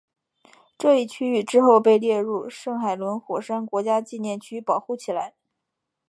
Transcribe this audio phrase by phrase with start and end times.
[0.79, 5.35] 这一区域之后被列入圣海伦火山国家纪念区保护起来。